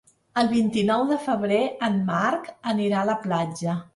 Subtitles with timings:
[0.43, 3.79] El vint-i-nou de febrer en Marc anirà a la platja.